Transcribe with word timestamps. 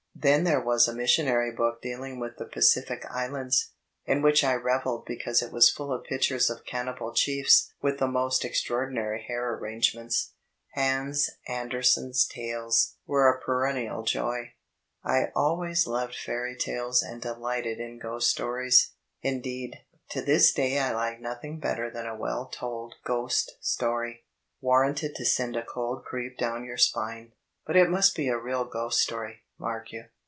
Then 0.13 0.43
there 0.43 0.61
was 0.63 0.87
a 0.87 0.93
missionary 0.93 1.49
book 1.51 1.81
dealing 1.81 2.19
with 2.19 2.37
the 2.37 2.45
Pacific 2.45 3.07
Islands, 3.09 3.71
in 4.05 4.21
which 4.21 4.43
I 4.43 4.53
revelled 4.53 5.03
because 5.07 5.41
it 5.41 5.51
was 5.51 5.71
full 5.71 5.91
of 5.91 6.03
pictures 6.03 6.47
of 6.51 6.63
cannibal 6.63 7.11
chiefs 7.11 7.73
with 7.81 7.97
die 7.97 8.05
most 8.05 8.45
extraordinary 8.45 9.23
hair 9.27 9.51
arrange 9.55 9.95
ments. 9.95 10.33
Hans 10.75 11.27
Andersen's 11.47 12.27
Tales 12.27 12.97
were 13.07 13.27
a 13.33 13.41
[>erennial 13.41 14.05
joy. 14.05 14.53
I 15.03 15.31
al 15.35 15.57
ways 15.57 15.87
loved 15.87 16.15
fairy 16.15 16.55
tales 16.55 17.01
and 17.01 17.19
delighted 17.19 17.79
in 17.79 17.97
ghost 17.97 18.29
stories. 18.29 18.93
In 19.23 19.41
deed, 19.41 19.75
to 20.09 20.21
this 20.21 20.53
day 20.53 20.77
I 20.77 20.91
like 20.93 21.19
nothing 21.19 21.59
better 21.59 21.89
than 21.89 22.05
a 22.05 22.15
well 22.15 22.45
told 22.45 22.93
ghost 23.03 23.53
Story, 23.59 24.27
warranted 24.59 25.15
to 25.15 25.25
send 25.25 25.55
a 25.55 25.65
cold 25.65 26.05
creep 26.05 26.37
down 26.37 26.63
your 26.63 26.77
spine. 26.77 27.31
But 27.65 27.75
it 27.75 27.89
must 27.89 28.15
be 28.15 28.27
a 28.27 28.37
real 28.37 28.65
ghost 28.65 28.99
story, 29.01 29.45
mark 29.59 29.91
you. 29.91 30.03